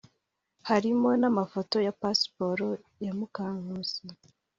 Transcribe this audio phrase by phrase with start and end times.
[0.69, 2.67] harimo n’amafoto ya pasiporo
[3.05, 4.03] ya Mukankusi